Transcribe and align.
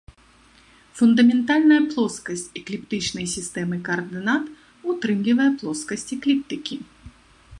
Фундаментальная 0.99 1.77
плоскасць 1.91 2.47
экліптычнай 2.61 3.25
сістэмы 3.35 3.77
каардынат 3.89 4.43
ўтрымлівае 4.93 5.49
плоскасць 5.63 6.09
экліптыкі. 6.19 6.75